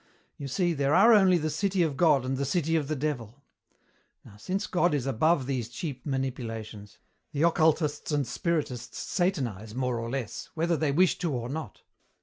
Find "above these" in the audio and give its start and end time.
5.05-5.69